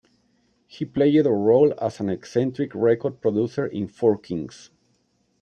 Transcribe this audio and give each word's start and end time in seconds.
He 0.65 0.83
played 0.83 1.27
a 1.27 1.31
role 1.31 1.75
as 1.79 1.99
an 1.99 2.09
eccentric 2.09 2.73
record 2.73 3.21
producer 3.21 3.67
in 3.67 3.87
"Four 3.87 4.17
Kings". 4.17 4.71